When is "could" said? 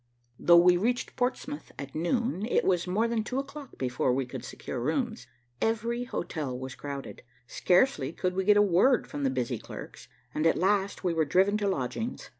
4.25-4.43, 8.11-8.33